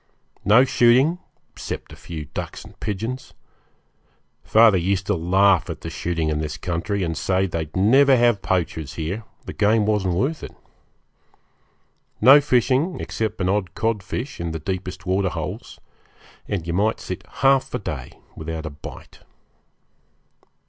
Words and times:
No 0.43 0.65
shooting, 0.65 1.19
except 1.51 1.93
a 1.93 1.95
few 1.95 2.25
ducks 2.25 2.65
and 2.65 2.79
pigeons. 2.79 3.35
Father 4.43 4.79
used 4.79 5.05
to 5.05 5.13
laugh 5.13 5.69
at 5.69 5.81
the 5.81 5.91
shooting 5.91 6.29
in 6.29 6.39
this 6.39 6.57
country, 6.57 7.03
and 7.03 7.15
say 7.15 7.45
they'd 7.45 7.75
never 7.75 8.17
have 8.17 8.41
poachers 8.41 8.95
here 8.95 9.23
the 9.45 9.53
game 9.53 9.85
wasn't 9.85 10.15
worth 10.15 10.41
it. 10.41 10.55
No 12.19 12.41
fishing, 12.41 12.99
except 12.99 13.39
an 13.41 13.49
odd 13.49 13.75
codfish, 13.75 14.39
in 14.41 14.53
the 14.53 14.59
deepest 14.59 15.05
waterholes; 15.05 15.79
and 16.47 16.65
you 16.65 16.73
might 16.73 16.99
sit 16.99 17.23
half 17.45 17.71
a 17.75 17.77
day 17.77 18.13
without 18.35 18.65
a 18.65 18.71
bite. 18.71 19.19